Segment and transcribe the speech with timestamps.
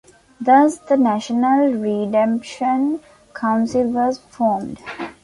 [0.43, 3.01] Thus the National Redemption
[3.35, 4.79] Council was formed.